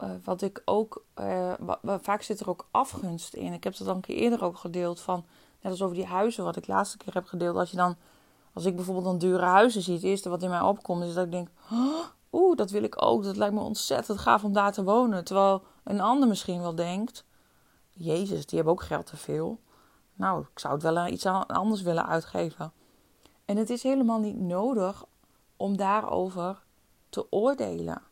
uh, 0.00 0.10
wat 0.24 0.42
ik 0.42 0.62
ook, 0.64 1.04
uh, 1.20 1.52
vaak 1.84 2.22
zit 2.22 2.40
er 2.40 2.48
ook 2.48 2.68
afgunst 2.70 3.34
in. 3.34 3.52
Ik 3.52 3.64
heb 3.64 3.76
dat 3.76 3.88
al 3.88 3.94
een 3.94 4.00
keer 4.00 4.16
eerder 4.16 4.44
ook 4.44 4.56
gedeeld 4.56 5.00
van, 5.00 5.24
net 5.60 5.72
als 5.72 5.82
over 5.82 5.96
die 5.96 6.06
huizen, 6.06 6.44
wat 6.44 6.56
ik 6.56 6.66
laatste 6.66 6.96
keer 6.96 7.14
heb 7.14 7.26
gedeeld. 7.26 7.56
Als 7.56 7.70
je 7.70 7.76
dan 7.76 7.96
Als 8.52 8.64
ik 8.64 8.76
bijvoorbeeld 8.76 9.06
dan 9.06 9.18
dure 9.18 9.44
huizen 9.44 9.82
zie, 9.82 9.94
het 9.94 10.02
eerste 10.02 10.28
wat 10.28 10.42
in 10.42 10.50
mij 10.50 10.60
opkomt 10.60 11.04
is 11.04 11.14
dat 11.14 11.24
ik 11.24 11.30
denk: 11.30 11.48
oeh, 12.32 12.56
dat 12.56 12.70
wil 12.70 12.82
ik 12.82 13.02
ook. 13.02 13.22
Dat 13.24 13.36
lijkt 13.36 13.54
me 13.54 13.60
ontzettend 13.60 14.18
gaaf 14.18 14.44
om 14.44 14.52
daar 14.52 14.72
te 14.72 14.84
wonen. 14.84 15.24
Terwijl 15.24 15.62
een 15.84 16.00
ander 16.00 16.28
misschien 16.28 16.60
wel 16.60 16.74
denkt: 16.74 17.24
Jezus, 17.90 18.46
die 18.46 18.56
hebben 18.56 18.72
ook 18.72 18.82
geld 18.82 19.06
te 19.06 19.16
veel. 19.16 19.58
Nou, 20.20 20.44
ik 20.52 20.58
zou 20.58 20.74
het 20.74 20.82
wel 20.82 21.06
iets 21.06 21.26
anders 21.26 21.82
willen 21.82 22.06
uitgeven. 22.06 22.72
En 23.44 23.56
het 23.56 23.70
is 23.70 23.82
helemaal 23.82 24.20
niet 24.20 24.40
nodig 24.40 25.04
om 25.56 25.76
daarover 25.76 26.62
te 27.08 27.32
oordelen. 27.32 28.02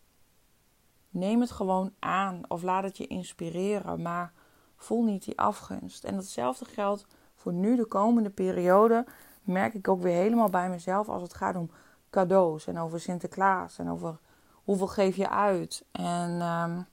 Neem 1.11 1.41
het 1.41 1.51
gewoon 1.51 1.93
aan 1.99 2.43
of 2.49 2.63
laat 2.63 2.83
het 2.83 2.97
je 2.97 3.07
inspireren, 3.07 4.03
maar 4.03 4.33
voel 4.77 5.03
niet 5.03 5.25
die 5.25 5.39
afgunst. 5.39 6.05
En 6.05 6.15
datzelfde 6.15 6.65
geldt 6.65 7.07
voor 7.35 7.53
nu, 7.53 7.77
de 7.77 7.87
komende 7.87 8.31
periode, 8.31 9.07
merk 9.43 9.75
ik 9.75 9.89
ook 9.89 10.03
weer 10.03 10.17
helemaal 10.17 10.51
bij 10.51 10.69
mezelf 10.69 11.09
als 11.09 11.23
het 11.23 11.35
gaat 11.35 11.57
om 11.57 11.71
cadeaus 12.11 12.67
en 12.67 12.79
over 12.79 13.01
Sinterklaas 13.01 13.79
en 13.79 13.91
over 13.91 14.19
hoeveel 14.53 14.87
geef 14.87 15.17
je 15.17 15.29
uit. 15.29 15.85
En 15.93 16.41
um, 16.43 16.87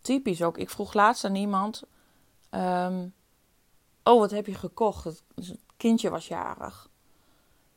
typisch 0.00 0.42
ook, 0.42 0.58
ik 0.58 0.70
vroeg 0.70 0.94
laatst 0.94 1.24
aan 1.24 1.34
iemand: 1.34 1.82
um, 2.50 3.14
Oh, 4.04 4.18
wat 4.18 4.30
heb 4.30 4.46
je 4.46 4.54
gekocht? 4.54 5.04
Het, 5.04 5.22
kindje 5.76 6.10
was 6.10 6.28
jarig. 6.28 6.90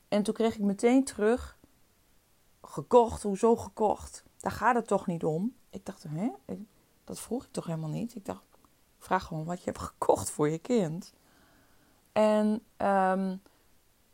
En 0.08 0.24
toen 0.24 0.34
kreeg 0.34 0.56
ik 0.56 0.62
meteen 0.62 1.04
terug: 1.04 1.58
Gekocht? 2.62 3.24
Hoezo 3.24 3.56
gekocht? 3.56 4.24
Daar 4.40 4.52
gaat 4.52 4.76
het 4.76 4.88
toch 4.88 5.08
niet 5.08 5.24
om? 5.24 5.56
Ik 5.70 5.86
dacht: 5.86 6.04
Hè? 6.10 6.30
Dat 7.04 7.20
vroeg 7.20 7.44
ik 7.44 7.52
toch 7.52 7.66
helemaal 7.66 7.90
niet? 7.90 8.16
Ik 8.16 8.26
dacht: 8.26 8.44
Vraag 9.00 9.24
gewoon 9.24 9.46
wat 9.46 9.60
je 9.60 9.66
hebt 9.66 9.84
gekocht 9.84 10.30
voor 10.30 10.50
je 10.50 10.58
kind. 10.58 11.14
En 12.12 12.64
um, 12.78 13.42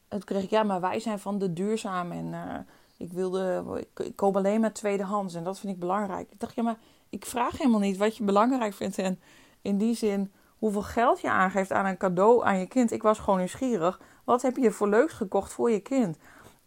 toen 0.08 0.24
kreeg 0.24 0.44
ik: 0.44 0.50
Ja, 0.50 0.64
maar 0.64 0.82
wij 0.82 1.00
zijn 1.00 1.20
van 1.20 1.38
de 1.38 1.54
duurzaam 1.54 2.12
en. 2.12 2.26
Uh, 2.26 2.60
ik 3.04 3.14
wilde, 3.14 3.64
ik, 3.96 4.16
koop 4.16 4.36
alleen 4.36 4.62
maar 4.62 4.74
tweedehands 4.74 5.34
en 5.34 5.44
dat 5.44 5.60
vind 5.60 5.74
ik 5.74 5.80
belangrijk. 5.80 6.32
Ik 6.32 6.40
dacht, 6.40 6.56
ja, 6.56 6.64
maar 6.64 6.78
ik 7.10 7.26
vraag 7.26 7.58
helemaal 7.58 7.80
niet 7.80 7.98
wat 7.98 8.18
je 8.18 8.24
belangrijk 8.24 8.74
vindt. 8.74 8.98
En 8.98 9.20
in 9.62 9.78
die 9.78 9.96
zin, 9.96 10.32
hoeveel 10.64 10.82
geld 10.82 11.22
je 11.22 11.30
aangeeft 11.30 11.72
aan 11.72 11.86
een 11.86 11.98
cadeau 11.98 12.46
aan 12.46 12.60
je 12.60 12.68
kind. 12.68 12.92
Ik 12.92 13.04
was 13.04 13.20
gewoon 13.20 13.38
nieuwsgierig. 13.38 14.02
Wat 14.24 14.42
heb 14.42 14.58
je 14.58 14.72
voor 14.72 14.88
leuks 14.88 15.14
gekocht 15.14 15.54
voor 15.54 15.72
je 15.72 15.80
kind? 15.80 16.18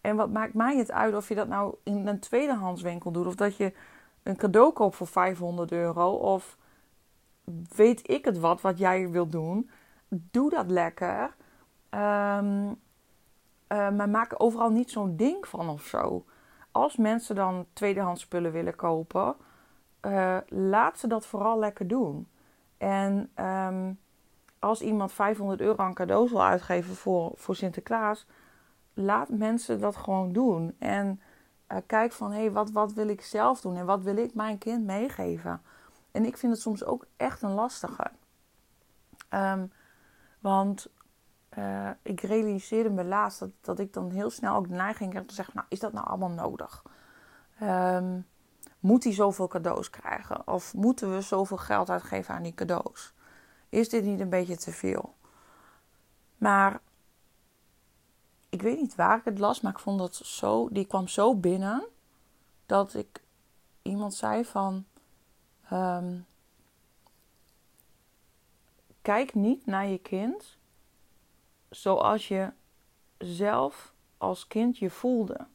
En 0.00 0.16
wat 0.16 0.30
maakt 0.30 0.54
mij 0.54 0.76
het 0.76 0.92
uit 0.92 1.14
of 1.14 1.28
je 1.28 1.34
dat 1.34 1.48
nou 1.48 1.74
in 1.82 2.06
een 2.06 2.20
tweedehandswinkel 2.20 3.10
doet, 3.10 3.26
of 3.26 3.34
dat 3.34 3.56
je 3.56 3.72
een 4.22 4.36
cadeau 4.36 4.72
koopt 4.72 4.96
voor 4.96 5.06
500 5.06 5.72
euro, 5.72 6.10
of 6.10 6.56
weet 7.76 8.10
ik 8.10 8.24
het 8.24 8.38
wat, 8.38 8.60
wat 8.60 8.78
jij 8.78 9.10
wilt 9.10 9.32
doen. 9.32 9.70
Doe 10.08 10.50
dat 10.50 10.70
lekker. 10.70 11.34
Um, 11.90 12.80
maar 13.68 14.08
maak 14.08 14.34
overal 14.36 14.70
niet 14.70 14.90
zo'n 14.90 15.16
ding 15.16 15.46
van 15.48 15.68
of 15.68 15.82
zo. 15.82 16.24
Als 16.70 16.96
mensen 16.96 17.34
dan 17.34 17.66
tweedehands 17.72 18.22
spullen 18.22 18.52
willen 18.52 18.76
kopen, 18.76 19.36
uh, 20.02 20.36
laat 20.48 20.98
ze 20.98 21.06
dat 21.06 21.26
vooral 21.26 21.58
lekker 21.58 21.88
doen. 21.88 22.28
En 22.78 23.30
um, 23.36 23.98
als 24.58 24.80
iemand 24.80 25.12
500 25.12 25.60
euro 25.60 25.76
aan 25.82 25.94
cadeaus 25.94 26.30
wil 26.30 26.44
uitgeven 26.44 26.94
voor, 26.94 27.32
voor 27.34 27.56
Sinterklaas, 27.56 28.26
laat 28.94 29.28
mensen 29.28 29.80
dat 29.80 29.96
gewoon 29.96 30.32
doen. 30.32 30.74
En 30.78 31.20
uh, 31.72 31.78
kijk 31.86 32.12
van 32.12 32.32
hé, 32.32 32.40
hey, 32.40 32.52
wat, 32.52 32.70
wat 32.70 32.92
wil 32.92 33.08
ik 33.08 33.22
zelf 33.22 33.60
doen 33.60 33.76
en 33.76 33.86
wat 33.86 34.02
wil 34.02 34.16
ik 34.16 34.34
mijn 34.34 34.58
kind 34.58 34.84
meegeven? 34.84 35.62
En 36.10 36.24
ik 36.24 36.36
vind 36.36 36.52
het 36.52 36.60
soms 36.60 36.84
ook 36.84 37.06
echt 37.16 37.42
een 37.42 37.54
lastige. 37.54 38.10
Um, 39.30 39.72
want 40.38 40.90
uh, 41.58 41.90
ik 42.02 42.20
realiseerde 42.20 42.90
me 42.90 43.04
laatst 43.04 43.38
dat, 43.38 43.50
dat 43.60 43.78
ik 43.78 43.92
dan 43.92 44.10
heel 44.10 44.30
snel 44.30 44.56
ook 44.56 44.68
de 44.68 44.74
neiging 44.74 45.12
heb 45.12 45.28
te 45.28 45.34
zeggen: 45.34 45.54
Nou, 45.56 45.66
is 45.70 45.80
dat 45.80 45.92
nou 45.92 46.06
allemaal 46.06 46.28
nodig? 46.28 46.82
Um, 47.62 48.26
moet 48.86 49.04
hij 49.04 49.12
zoveel 49.12 49.48
cadeaus 49.48 49.90
krijgen? 49.90 50.48
Of 50.48 50.74
moeten 50.74 51.14
we 51.14 51.20
zoveel 51.20 51.56
geld 51.56 51.90
uitgeven 51.90 52.34
aan 52.34 52.42
die 52.42 52.54
cadeaus? 52.54 53.12
Is 53.68 53.88
dit 53.88 54.04
niet 54.04 54.20
een 54.20 54.28
beetje 54.28 54.56
te 54.56 54.72
veel? 54.72 55.14
Maar 56.36 56.80
ik 58.48 58.62
weet 58.62 58.80
niet 58.80 58.94
waar 58.94 59.18
ik 59.18 59.24
het 59.24 59.38
las, 59.38 59.60
maar 59.60 59.72
ik 59.72 59.78
vond 59.78 59.98
dat 59.98 60.14
zo, 60.14 60.68
die 60.70 60.86
kwam 60.86 61.08
zo 61.08 61.34
binnen 61.34 61.86
dat 62.66 62.94
ik 62.94 63.22
iemand 63.82 64.14
zei 64.14 64.44
van. 64.44 64.84
Um, 65.72 66.26
kijk 69.02 69.34
niet 69.34 69.66
naar 69.66 69.86
je 69.86 69.98
kind 69.98 70.58
zoals 71.70 72.28
je 72.28 72.52
zelf 73.18 73.94
als 74.18 74.46
kind 74.46 74.78
je 74.78 74.90
voelde. 74.90 75.46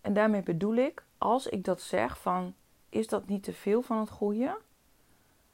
En 0.00 0.14
daarmee 0.14 0.42
bedoel 0.42 0.74
ik, 0.74 1.04
als 1.20 1.46
ik 1.46 1.64
dat 1.64 1.80
zeg 1.80 2.20
van 2.20 2.54
is 2.88 3.08
dat 3.08 3.26
niet 3.26 3.42
te 3.42 3.52
veel 3.52 3.82
van 3.82 3.98
het 3.98 4.10
goede, 4.10 4.60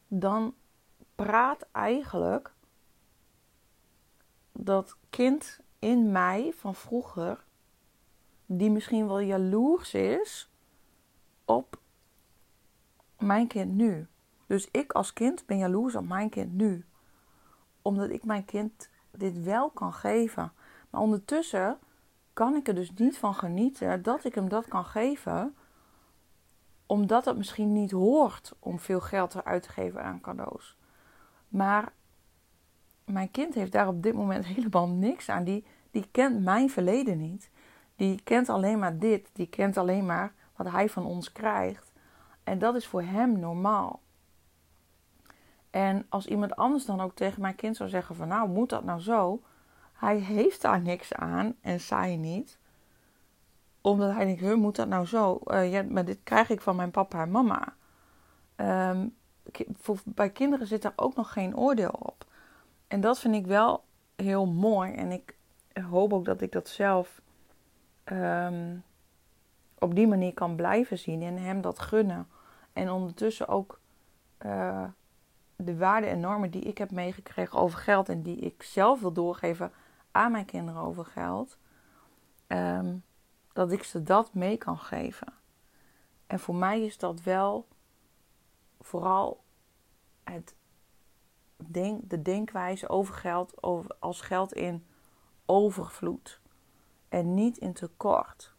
dan 0.09 0.55
praat 1.15 1.67
eigenlijk 1.73 2.53
dat 4.53 4.97
kind 5.11 5.61
in 5.79 6.13
mij 6.13 6.53
van 6.57 6.75
vroeger, 6.75 7.45
die 8.47 8.71
misschien 8.71 9.07
wel 9.07 9.21
jaloers 9.21 9.95
is 9.95 10.51
op 11.45 11.81
mijn 13.19 13.47
kind 13.47 13.73
nu. 13.75 14.07
Dus 14.47 14.69
ik 14.71 14.93
als 14.93 15.13
kind 15.13 15.47
ben 15.47 15.59
jaloers 15.59 15.95
op 15.95 16.07
mijn 16.07 16.31
kind 16.31 16.53
nu. 16.53 16.85
Omdat 17.83 18.11
ik 18.11 18.25
mijn 18.25 18.45
kind 18.45 18.91
dit 19.11 19.43
wel 19.43 19.71
kan 19.71 19.93
geven. 19.93 20.53
Maar 20.91 21.01
ondertussen 21.01 21.79
kan 22.37 22.55
ik 22.55 22.69
er 22.69 22.75
dus 22.75 22.93
niet 22.95 23.19
van 23.19 23.35
genieten 23.35 24.03
dat 24.03 24.25
ik 24.25 24.35
hem 24.35 24.49
dat 24.49 24.69
kan 24.69 24.85
geven, 24.85 25.57
omdat 26.87 27.25
het 27.25 27.37
misschien 27.37 27.73
niet 27.73 27.91
hoort 27.91 28.53
om 28.59 28.79
veel 28.79 29.01
geld 29.01 29.35
eruit 29.35 29.63
te 29.63 29.69
geven 29.69 30.03
aan 30.03 30.21
cadeaus. 30.21 30.77
Maar 31.49 31.93
mijn 33.05 33.31
kind 33.31 33.55
heeft 33.55 33.73
daar 33.73 33.89
op 33.89 34.03
dit 34.03 34.15
moment 34.15 34.47
helemaal 34.55 34.89
niks 34.89 35.29
aan. 35.29 35.45
Die, 35.45 35.65
die 35.91 36.09
kent 36.11 36.43
mijn 36.45 36.71
verleden 36.71 37.19
niet. 37.19 37.51
Die 37.95 38.21
kent 38.23 38.49
alleen 38.49 38.79
maar 38.79 38.99
dit. 38.99 39.31
Die 39.33 39.49
kent 39.49 39.77
alleen 39.77 40.07
maar 40.07 40.33
wat 40.57 40.71
hij 40.71 40.89
van 40.89 41.05
ons 41.05 41.33
krijgt. 41.33 41.93
En 42.45 42.59
dat 42.59 42.75
is 42.75 42.87
voor 42.87 43.03
hem 43.03 43.39
normaal. 43.39 44.01
En 45.71 46.07
als 46.09 46.27
iemand 46.27 46.57
anders 46.57 46.85
dan 46.85 47.01
ook 47.01 47.15
tegen 47.15 47.41
mijn 47.41 47.55
kind 47.55 47.77
zou 47.77 47.89
zeggen 47.89 48.17
van 48.17 48.29
nou 48.29 48.49
moet 48.49 48.69
dat 48.69 48.85
nou 48.85 49.01
zo, 49.01 49.43
hij 49.97 50.17
heeft 50.17 50.63
daar 50.63 50.81
niks 50.81 51.13
aan 51.13 51.55
en 51.61 51.81
zij 51.81 52.17
niet. 52.17 52.59
Omdat 53.81 54.13
hij 54.13 54.25
denkt, 54.25 54.41
huh, 54.41 54.55
moet 54.55 54.77
dat 54.77 54.89
nou 54.89 55.07
zo? 55.07 55.41
Uh, 55.45 55.73
ja, 55.73 55.83
maar 55.83 56.05
dit 56.05 56.19
krijg 56.23 56.51
ik 56.51 56.61
van 56.61 56.77
mijn 56.77 56.91
papa 56.91 57.23
en 57.23 57.31
mama. 57.31 57.75
Um, 58.57 59.15
voor, 59.79 59.99
bij 60.05 60.31
kinderen 60.31 60.67
zit 60.67 60.83
daar 60.83 60.93
ook 60.97 61.15
nog 61.15 61.33
geen 61.33 61.57
oordeel 61.57 61.97
op. 61.99 62.25
En 62.89 63.01
dat 63.01 63.19
vind 63.19 63.35
ik 63.35 63.47
wel 63.47 63.85
heel 64.17 64.47
mooi. 64.47 64.93
En 64.95 65.13
ik 65.13 65.37
hoop 65.91 66.13
ook 66.13 66.25
dat 66.25 66.41
ik 66.41 66.53
dat 66.53 66.69
zelf 66.69 67.21
um, 68.05 68.85
op 69.79 69.95
die 69.95 70.07
manier 70.07 70.35
kan 70.35 70.57
blijven 70.57 70.99
zien 70.99 71.23
en 71.23 71.37
hem 71.37 71.61
dat 71.61 71.79
gunnen. 71.79 72.29
En 72.73 72.91
ondertussen 72.91 73.49
ook 73.49 73.81
uh, 74.47 74.85
de 75.57 75.77
waarden 75.77 76.11
en 76.11 76.21
normen 76.21 76.51
die 76.51 76.63
ik 76.63 76.79
heb 76.79 76.91
meegekregen 76.91 77.59
over 77.59 77.79
geld 77.79 78.09
en 78.09 78.23
die 78.23 78.37
ik 78.37 78.63
zelf 78.63 79.01
wil 79.01 79.13
doorgeven 79.13 79.73
aan 80.17 80.33
mijn 80.33 80.45
kinderen 80.45 80.81
over 80.81 81.05
geld, 81.05 81.59
um, 82.47 83.05
dat 83.53 83.73
ik 83.73 83.83
ze 83.83 84.03
dat 84.03 84.35
mee 84.35 84.57
kan 84.57 84.79
geven. 84.79 85.33
En 86.27 86.41
voor 86.41 86.55
mij 86.55 86.83
is 86.83 86.99
dat 86.99 87.23
wel 87.23 87.69
vooral 88.81 89.45
het 90.25 90.55
denk, 91.57 92.11
de 92.11 92.23
denkwijze 92.23 92.89
over 92.89 93.15
geld 93.15 93.63
over, 93.63 93.97
als 93.99 94.21
geld 94.21 94.53
in 94.53 94.87
overvloed 95.47 96.41
en 97.09 97.35
niet 97.35 97.59
in 97.59 97.73
tekort. 97.73 98.55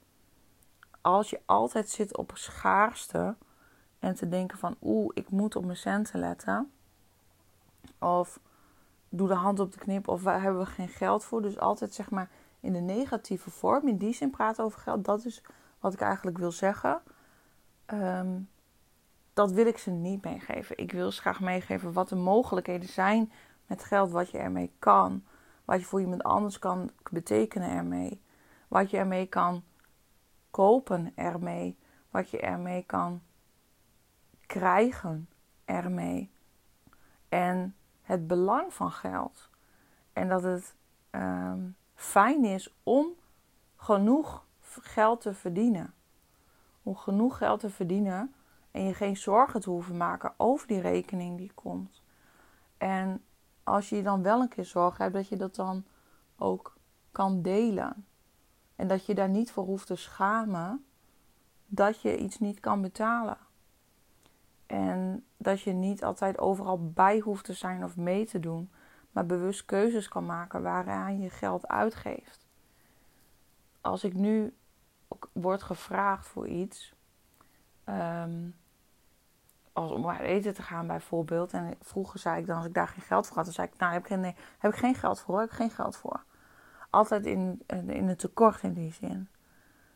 Als 1.02 1.30
je 1.30 1.42
altijd 1.46 1.90
zit 1.90 2.18
op 2.18 2.32
schaarste 2.34 3.36
en 4.00 4.16
te 4.16 4.28
denken 4.28 4.58
van 4.58 4.76
oeh, 4.82 5.12
ik 5.14 5.30
moet 5.30 5.56
op 5.56 5.66
mijn 5.66 5.78
centen 5.78 6.20
letten, 6.20 6.72
of 8.00 8.40
doe 9.18 9.28
de 9.28 9.34
hand 9.34 9.60
op 9.60 9.72
de 9.72 9.80
knip 9.80 10.08
of 10.08 10.24
waar 10.24 10.42
hebben 10.42 10.62
we 10.62 10.66
geen 10.66 10.88
geld 10.88 11.24
voor. 11.24 11.42
Dus 11.42 11.60
altijd 11.60 11.94
zeg 11.94 12.10
maar 12.10 12.30
in 12.60 12.74
de 12.74 12.80
negatieve 12.80 13.50
vorm, 13.50 13.88
in 13.88 13.98
die 13.98 14.14
zin 14.14 14.30
praten 14.30 14.64
over 14.64 14.80
geld. 14.80 15.06
Dat 15.06 15.26
is 15.26 15.44
wat 15.80 15.94
ik 15.94 16.02
eigenlijk 16.02 16.38
wil 16.38 16.52
zeggen. 16.52 17.02
Ehm, 17.86 18.40
dat 19.34 19.52
wil 19.52 19.66
ik 19.66 19.78
ze 19.78 19.92
niet 19.92 20.24
meegeven. 20.24 20.78
Ik 20.78 20.92
wil 20.92 21.12
ze 21.12 21.22
graag 21.22 21.40
meegeven 21.40 21.94
wat 21.94 22.10
de 22.10 22.16
mogelijkheden 22.16 22.90
zijn 22.90 23.32
met 23.66 23.84
geld, 23.84 24.12
wat 24.12 24.30
je 24.30 24.38
ermee 24.38 24.72
kan. 24.80 25.24
Wat 25.66 25.80
je 25.80 25.86
voor 25.86 26.02
iemand 26.02 26.24
anders 26.24 26.60
kan 26.60 26.92
betekenen 27.12 27.70
ermee. 27.70 28.22
Wat 28.68 28.90
je 28.90 28.98
ermee 28.98 29.26
kan 29.26 29.64
kopen 30.52 31.12
ermee. 31.16 31.78
Wat 32.10 32.30
je 32.30 32.40
ermee 32.40 32.84
kan 32.84 33.22
krijgen 34.46 35.30
ermee. 35.66 36.32
En 37.30 37.76
het 38.08 38.28
belang 38.28 38.74
van 38.74 38.92
geld. 38.92 39.50
En 40.14 40.28
dat 40.28 40.44
het 40.44 40.76
um, 41.12 41.76
fijn 41.96 42.46
is 42.46 42.76
om 42.84 43.08
genoeg 43.76 44.46
geld 44.82 45.22
te 45.22 45.34
verdienen. 45.34 45.94
Om 46.84 46.96
genoeg 46.96 47.38
geld 47.38 47.60
te 47.60 47.70
verdienen 47.70 48.34
en 48.72 48.84
je 48.84 48.94
geen 48.94 49.18
zorgen 49.18 49.62
te 49.62 49.70
hoeven 49.70 49.98
maken 49.98 50.34
over 50.38 50.68
die 50.68 50.82
rekening 50.82 51.38
die 51.38 51.52
komt. 51.54 52.04
En 52.78 53.24
als 53.64 53.90
je 53.90 54.04
dan 54.04 54.24
wel 54.24 54.42
een 54.42 54.48
keer 54.48 54.66
zorgen 54.66 55.04
hebt, 55.04 55.16
dat 55.16 55.28
je 55.28 55.38
dat 55.38 55.56
dan 55.56 55.86
ook 56.38 56.78
kan 57.12 57.42
delen. 57.42 58.06
En 58.76 58.88
dat 58.88 59.06
je 59.06 59.16
daar 59.16 59.30
niet 59.30 59.52
voor 59.52 59.66
hoeft 59.66 59.88
te 59.88 59.96
schamen 59.96 60.86
dat 61.66 62.02
je 62.02 62.18
iets 62.18 62.40
niet 62.40 62.60
kan 62.60 62.82
betalen. 62.82 63.38
En 64.68 65.26
dat 65.38 65.62
je 65.62 65.72
niet 65.72 66.04
altijd 66.04 66.38
overal 66.38 66.92
bij 66.92 67.20
hoeft 67.20 67.46
te 67.46 67.54
zijn 67.54 67.84
of 67.84 67.98
mee 67.98 68.26
te 68.26 68.40
doen, 68.40 68.72
maar 69.12 69.26
bewust 69.26 69.66
keuzes 69.66 70.08
kan 70.08 70.26
maken 70.26 70.62
waaraan 70.62 71.20
je 71.20 71.30
geld 71.30 71.68
uitgeeft. 71.68 72.48
Als 73.82 74.04
ik 74.04 74.14
nu 74.14 74.54
word 75.32 75.64
gevraagd 75.64 76.28
voor 76.28 76.48
iets, 76.48 76.94
um, 77.86 78.56
als 79.74 79.92
om 79.92 80.10
uit 80.10 80.20
eten 80.20 80.54
te 80.54 80.62
gaan 80.62 80.88
bijvoorbeeld, 80.88 81.54
en 81.54 81.74
vroeger 81.82 82.20
zei 82.20 82.40
ik 82.40 82.48
dan 82.48 82.58
als 82.58 82.66
ik 82.66 82.74
daar 82.74 82.88
geen 82.88 83.04
geld 83.04 83.28
voor 83.28 83.36
had, 83.36 83.46
dan 83.46 83.54
zei 83.54 83.68
ik, 83.68 83.78
nou 83.78 83.94
heb 83.94 84.02
ik 84.02 84.08
geen, 84.08 84.36
heb 84.58 84.72
ik 84.72 84.78
geen 84.78 84.96
geld 84.96 85.20
voor, 85.20 85.40
heb 85.40 85.50
ik 85.50 85.56
geen 85.56 85.70
geld 85.70 85.98
voor. 85.98 86.24
Altijd 86.90 87.26
in, 87.26 87.62
in 87.68 88.08
het 88.08 88.20
tekort 88.20 88.64
in 88.64 88.74
die 88.74 88.94
zin. 88.94 89.30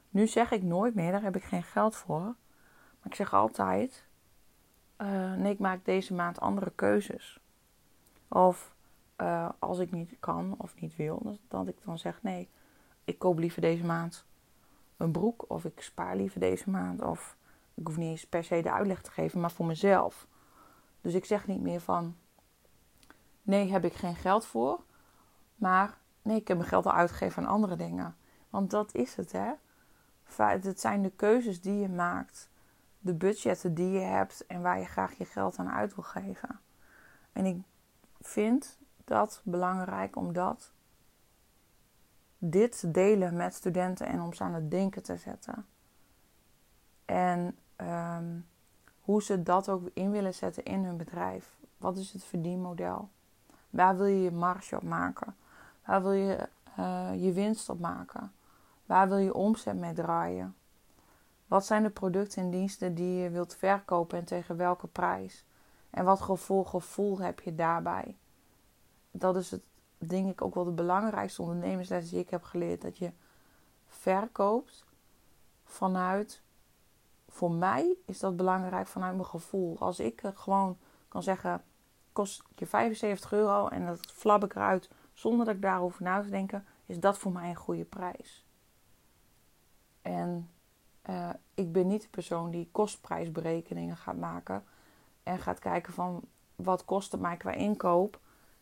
Nu 0.10 0.28
zeg 0.28 0.52
ik 0.52 0.64
nooit 0.64 0.96
meer, 0.96 1.12
daar 1.12 1.22
heb 1.22 1.36
ik 1.36 1.44
geen 1.44 1.64
geld 1.64 1.96
voor. 1.96 2.20
Maar 2.20 3.10
ik 3.10 3.16
zeg 3.16 3.34
altijd, 3.34 4.06
uh, 5.02 5.34
nee, 5.34 5.52
ik 5.52 5.60
maak 5.60 5.86
deze 5.86 6.14
maand 6.14 6.40
andere 6.40 6.72
keuzes. 6.76 7.40
Of 8.28 8.76
uh, 9.18 9.50
als 9.60 9.80
ik 9.80 9.92
niet 9.92 10.16
kan 10.20 10.56
of 10.58 10.82
niet 10.82 10.96
wil, 10.96 11.38
dat 11.48 11.68
ik 11.68 11.84
dan 11.84 11.98
zeg, 11.98 12.24
nee, 12.24 12.50
ik 13.04 13.20
koop 13.20 13.38
liever 13.38 13.62
deze 13.62 13.86
maand 13.86 14.26
een 14.98 15.12
broek. 15.12 15.46
Of 15.48 15.66
ik 15.66 15.82
spaar 15.82 16.16
liever 16.16 16.40
deze 16.40 16.70
maand. 16.70 17.02
Of 17.02 17.38
ik 17.74 17.88
hoef 17.88 17.98
niet 17.98 18.10
eens 18.10 18.28
per 18.28 18.44
se 18.44 18.62
de 18.62 18.72
uitleg 18.72 19.02
te 19.02 19.12
geven, 19.12 19.40
maar 19.40 19.52
voor 19.52 19.66
mezelf. 19.66 20.28
Dus 21.02 21.14
ik 21.14 21.26
zeg 21.26 21.48
niet 21.48 21.62
meer 21.62 21.82
van, 21.82 22.16
nee, 23.42 23.72
heb 23.72 23.86
ik 23.86 23.94
geen 23.94 24.16
geld 24.16 24.46
voor. 24.46 24.80
Maar 25.56 25.98
nee, 26.22 26.38
ik 26.38 26.48
heb 26.48 26.58
mijn 26.58 26.70
geld 26.70 26.86
al 26.86 26.94
uitgegeven 26.94 27.44
aan 27.44 27.50
andere 27.50 27.76
dingen. 27.76 28.16
Want 28.50 28.70
dat 28.70 28.94
is 28.96 29.16
het, 29.16 29.32
hè. 29.32 29.52
Het 30.36 30.80
zijn 30.80 31.02
de 31.02 31.10
keuzes 31.10 31.62
die 31.62 31.80
je 31.80 31.90
maakt, 31.90 32.50
de 33.02 33.14
budgetten 33.14 33.74
die 33.74 33.90
je 33.90 34.00
hebt 34.00 34.46
en 34.46 34.62
waar 34.62 34.80
je 34.80 34.86
graag 34.86 35.14
je 35.18 35.26
geld 35.26 35.58
aan 35.58 35.70
uit 35.70 35.96
wil 35.96 36.04
geven. 36.04 36.60
En 37.34 37.46
ik 37.46 37.62
vind 38.20 38.78
dat 39.04 39.42
belangrijk 39.44 40.16
omdat 40.16 40.72
dit 42.38 42.94
delen 42.94 43.36
met 43.36 43.54
studenten 43.54 44.08
en 44.08 44.22
om 44.22 44.34
ze 44.34 44.44
aan 44.44 44.54
het 44.54 44.72
denken 44.72 45.04
te 45.04 45.18
zetten. 45.18 45.66
En 47.06 47.58
ehm, 47.76 48.40
hoe 49.02 49.24
ze 49.24 49.44
dat 49.44 49.70
ook 49.70 49.90
in 49.94 50.12
willen 50.12 50.34
zetten 50.34 50.64
in 50.64 50.84
hun 50.84 50.98
bedrijf. 50.98 51.58
Wat 51.78 51.98
is 51.98 52.14
het 52.14 52.24
verdienmodel? 52.24 53.10
Waar 53.70 53.98
wil 53.98 54.06
je 54.06 54.22
je 54.22 54.32
marge 54.32 54.76
op 54.76 54.84
maken? 54.84 55.36
Waar 55.86 56.02
wil 56.02 56.12
je 56.12 56.50
uh, 56.80 57.24
je 57.24 57.32
winst 57.32 57.70
op 57.70 57.80
maken? 57.80 58.32
Waar 58.86 59.08
wil 59.10 59.18
je 59.18 59.34
omzet 59.34 59.76
mee 59.76 59.94
draaien? 59.94 60.56
Wat 61.52 61.66
zijn 61.66 61.84
de 61.84 61.90
producten 61.90 62.44
en 62.44 62.50
diensten 62.50 62.96
die 62.96 63.22
je 63.22 63.30
wilt 63.30 63.56
verkopen 63.56 64.18
en 64.18 64.26
tegen 64.26 64.58
welke 64.58 64.88
prijs? 64.88 65.46
En 65.90 66.06
wat 66.06 66.40
voor 66.40 66.66
gevoel 66.66 67.20
heb 67.20 67.40
je 67.40 67.56
daarbij? 67.56 68.18
Dat 69.12 69.36
is 69.36 69.52
het, 69.52 69.62
denk 69.98 70.32
ik, 70.32 70.42
ook 70.42 70.56
wel 70.56 70.64
de 70.64 70.72
belangrijkste 70.72 71.42
ondernemersles 71.42 72.10
die 72.10 72.20
ik 72.20 72.30
heb 72.30 72.44
geleerd. 72.44 72.82
Dat 72.82 72.98
je 72.98 73.12
verkoopt 73.88 74.86
vanuit, 75.64 76.42
voor 77.28 77.52
mij 77.52 77.96
is 78.06 78.20
dat 78.20 78.36
belangrijk 78.36 78.88
vanuit 78.88 79.16
mijn 79.16 79.28
gevoel. 79.28 79.80
Als 79.80 80.00
ik 80.00 80.22
gewoon 80.36 80.78
kan 81.08 81.24
zeggen, 81.24 81.64
kost 82.12 82.44
je 82.56 82.66
75 82.66 83.32
euro 83.32 83.68
en 83.68 83.86
dat 83.86 84.00
flap 84.00 84.44
ik 84.44 84.56
eruit 84.56 84.90
zonder 85.14 85.46
dat 85.46 85.56
ik 85.56 85.62
daarover 85.62 86.04
na 86.04 86.22
te 86.22 86.30
denken, 86.30 86.66
is 86.86 87.00
dat 87.00 87.18
voor 87.18 87.32
mij 87.32 87.50
een 87.50 87.56
goede 87.56 87.86
prijs. 87.86 88.46
En 90.02 90.50
uh, 91.10 91.30
ik 91.54 91.72
ben 91.72 91.88
niet 91.88 92.02
de 92.02 92.08
persoon 92.10 92.52
die 92.52 92.70
kostprijsberekeningen 92.72 93.98
gaat 93.98 94.18
maken 94.18 94.64
en 95.24 95.40
gaat 95.40 95.60
kijken 95.60 95.94
van 95.94 96.22
wat 96.56 96.86
kost 96.86 97.12
het 97.12 97.22
mij 97.22 97.38
qua 97.38 97.52
inkoop 97.52 98.20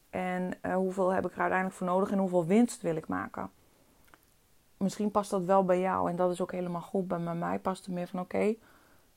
en 0.09 0.53
uh, 0.61 0.75
hoeveel 0.75 1.09
heb 1.09 1.25
ik 1.25 1.33
er 1.33 1.39
uiteindelijk 1.39 1.77
voor 1.77 1.87
nodig 1.87 2.11
en 2.11 2.17
hoeveel 2.17 2.45
winst 2.45 2.81
wil 2.81 2.95
ik 2.95 3.07
maken. 3.07 3.51
Misschien 4.77 5.11
past 5.11 5.29
dat 5.29 5.43
wel 5.43 5.65
bij 5.65 5.79
jou 5.79 6.09
en 6.09 6.15
dat 6.15 6.31
is 6.31 6.41
ook 6.41 6.51
helemaal 6.51 6.81
goed. 6.81 7.07
Bij 7.07 7.19
mij 7.19 7.59
past 7.59 7.85
het 7.85 7.95
meer 7.95 8.07
van 8.07 8.19
oké, 8.19 8.55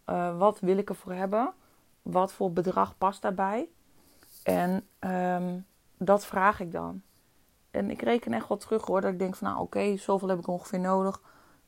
uh, 0.06 0.38
wat 0.38 0.60
wil 0.60 0.76
ik 0.76 0.88
ervoor 0.88 1.12
hebben? 1.12 1.52
Wat 2.02 2.32
voor 2.32 2.52
bedrag 2.52 2.98
past 2.98 3.22
daarbij? 3.22 3.68
En 4.42 4.86
um, 5.00 5.66
dat 5.96 6.24
vraag 6.24 6.60
ik 6.60 6.72
dan. 6.72 7.02
En 7.70 7.90
ik 7.90 8.02
reken 8.02 8.32
echt 8.32 8.48
wel 8.48 8.58
terug 8.58 8.86
hoor. 8.86 9.00
Dat 9.00 9.12
ik 9.12 9.18
denk 9.18 9.36
van 9.36 9.48
nou 9.48 9.60
oké, 9.60 9.96
zoveel 9.96 10.28
heb 10.28 10.38
ik 10.38 10.46
ongeveer 10.46 10.80
nodig. 10.80 11.20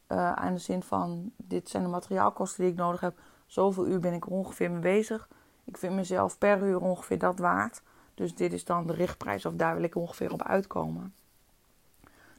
Uh, 0.08 0.32
aan 0.32 0.52
de 0.52 0.60
zin 0.60 0.82
van 0.82 1.32
dit 1.36 1.68
zijn 1.68 1.82
de 1.82 1.88
materiaalkosten 1.88 2.62
die 2.62 2.72
ik 2.72 2.78
nodig 2.78 3.00
heb. 3.00 3.18
Zoveel 3.46 3.86
uur 3.86 4.00
ben 4.00 4.12
ik 4.12 4.24
er 4.24 4.30
ongeveer 4.30 4.70
mee 4.70 4.80
bezig. 4.80 5.28
Ik 5.64 5.76
vind 5.76 5.94
mezelf 5.94 6.38
per 6.38 6.62
uur 6.62 6.80
ongeveer 6.80 7.18
dat 7.18 7.38
waard. 7.38 7.82
Dus 8.14 8.34
dit 8.34 8.52
is 8.52 8.64
dan 8.64 8.86
de 8.86 8.92
richtprijs 8.92 9.46
of 9.46 9.54
daar 9.54 9.74
wil 9.74 9.84
ik 9.84 9.94
ongeveer 9.94 10.32
op 10.32 10.42
uitkomen. 10.42 11.14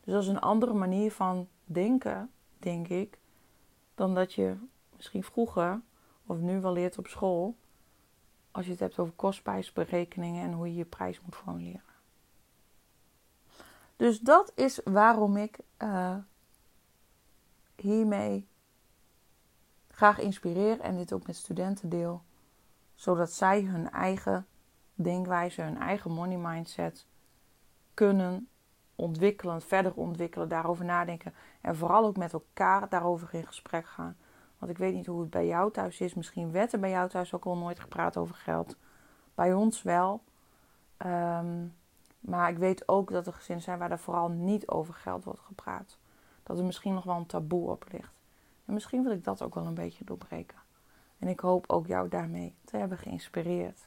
Dus 0.04 0.14
dat 0.14 0.22
is 0.22 0.28
een 0.28 0.40
andere 0.40 0.74
manier 0.74 1.12
van 1.12 1.48
denken, 1.64 2.32
denk 2.58 2.88
ik, 2.88 3.18
dan 3.96 4.16
dat 4.16 4.34
je 4.34 4.56
misschien 4.96 5.24
vroeger 5.24 5.82
of 6.26 6.38
nu 6.38 6.62
wel 6.62 6.74
leert 6.74 6.98
op 6.98 7.08
school. 7.08 7.56
Als 8.52 8.66
je 8.66 8.72
het 8.72 8.80
hebt 8.80 9.00
over 9.00 9.14
kostprijsberekeningen 9.14 10.44
en 10.44 10.54
hoe 10.54 10.68
je 10.68 10.76
je 10.76 10.86
prijs 10.86 11.22
moet 11.22 11.36
formuleren. 11.36 11.82
Dus 13.96 14.20
dat 14.20 14.52
is 14.56 14.80
waarom 14.84 15.38
ik 15.38 15.60
uh, 15.84 16.16
hiermee 17.86 18.48
graag 19.88 20.20
inspireer 20.20 20.80
en 20.80 20.96
dit 20.96 21.14
ook 21.14 21.28
met 21.28 21.36
studenten 21.36 21.90
deel. 21.90 22.24
Zodat 22.94 23.32
zij 23.32 23.62
hun 23.62 23.92
eigen 23.92 24.48
denkwijze, 24.94 25.62
hun 25.62 25.78
eigen 25.78 26.12
money 26.12 26.38
mindset 26.38 27.08
kunnen 27.94 28.50
ontwikkelen, 28.96 29.62
verder 29.62 29.94
ontwikkelen, 29.94 30.50
daarover 30.50 30.86
nadenken. 30.86 31.34
En 31.62 31.76
vooral 31.76 32.06
ook 32.06 32.18
met 32.18 32.34
elkaar 32.34 32.90
daarover 32.90 33.34
in 33.34 33.48
gesprek 33.48 33.88
gaan. 33.88 34.18
Want 34.58 34.72
ik 34.72 34.78
weet 34.78 34.94
niet 34.94 35.06
hoe 35.06 35.22
het 35.22 35.30
bij 35.30 35.48
jou 35.48 35.72
thuis 35.72 36.00
is. 36.02 36.14
Misschien 36.14 36.52
werd 36.52 36.74
er 36.74 36.80
bij 36.80 36.90
jou 36.90 37.10
thuis 37.10 37.34
ook 37.34 37.46
al 37.46 37.58
nooit 37.58 37.80
gepraat 37.80 38.18
over 38.18 38.36
geld. 38.36 38.78
Bij 39.36 39.54
ons 39.54 39.82
wel. 39.82 40.24
Um, 41.06 41.76
maar 42.20 42.50
ik 42.50 42.58
weet 42.58 42.88
ook 42.88 43.12
dat 43.12 43.28
er 43.28 43.34
gezinnen 43.34 43.64
zijn 43.64 43.80
waar 43.80 43.92
er 43.92 44.00
vooral 44.00 44.30
niet 44.30 44.68
over 44.68 44.94
geld 44.94 45.24
wordt 45.24 45.40
gepraat. 45.40 45.98
Dat 46.46 46.58
er 46.58 46.66
misschien 46.66 46.94
nog 46.94 47.04
wel 47.04 47.16
een 47.16 47.26
taboe 47.26 47.70
op 47.70 47.86
ligt. 47.92 48.14
En 48.66 48.74
misschien 48.74 49.04
wil 49.04 49.12
ik 49.12 49.24
dat 49.24 49.42
ook 49.42 49.56
wel 49.56 49.66
een 49.66 49.74
beetje 49.74 50.06
doorbreken. 50.06 50.58
En 51.20 51.28
ik 51.28 51.40
hoop 51.40 51.70
ook 51.70 51.88
jou 51.88 52.10
daarmee 52.10 52.56
te 52.66 52.78
hebben 52.78 52.98
geïnspireerd. 52.98 53.80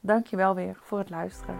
Dankjewel 0.00 0.54
weer 0.54 0.78
voor 0.82 0.98
het 0.98 1.10
luisteren. 1.10 1.56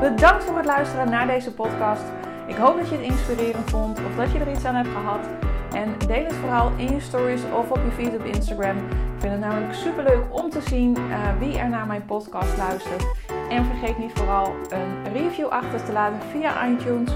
Bedankt 0.00 0.44
voor 0.44 0.56
het 0.56 0.66
luisteren 0.66 1.10
naar 1.10 1.26
deze 1.26 1.54
podcast. 1.54 2.04
Ik 2.46 2.56
hoop 2.56 2.76
dat 2.76 2.88
je 2.88 2.96
het 2.96 3.04
inspirerend 3.04 3.70
vond 3.70 3.98
of 3.98 4.16
dat 4.16 4.32
je 4.32 4.38
er 4.38 4.50
iets 4.50 4.64
aan 4.64 4.74
hebt 4.74 4.88
gehad. 4.88 5.26
En 5.72 5.98
deel 5.98 6.24
het 6.24 6.34
vooral 6.34 6.72
in 6.76 6.92
je 6.92 7.00
stories 7.00 7.42
of 7.44 7.70
op 7.70 7.80
je 7.84 7.90
feed 7.90 8.14
op 8.14 8.24
Instagram. 8.24 8.76
Ik 8.76 9.20
vind 9.20 9.32
het 9.32 9.40
namelijk 9.40 9.74
super 9.74 10.02
leuk 10.04 10.42
om 10.42 10.50
te 10.50 10.60
zien 10.60 10.98
uh, 10.98 11.38
wie 11.38 11.58
er 11.58 11.68
naar 11.68 11.86
mijn 11.86 12.04
podcast 12.04 12.56
luistert. 12.56 13.06
En 13.50 13.64
vergeet 13.64 13.98
niet 13.98 14.12
vooral 14.14 14.54
een 14.68 15.12
review 15.12 15.46
achter 15.46 15.84
te 15.84 15.92
laten 15.92 16.20
via 16.20 16.66
iTunes. 16.66 17.10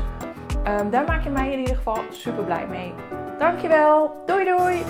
Um, 0.67 0.91
daar 0.91 1.05
maak 1.07 1.25
je 1.25 1.31
mij 1.31 1.53
in 1.53 1.59
ieder 1.59 1.77
geval 1.77 1.99
super 2.11 2.45
blij 2.45 2.67
mee. 2.67 2.95
Dankjewel. 3.39 4.23
Doei 4.27 4.45
doei. 4.45 4.83